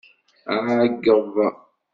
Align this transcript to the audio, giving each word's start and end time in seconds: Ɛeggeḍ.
Ɛeggeḍ. 0.79 1.33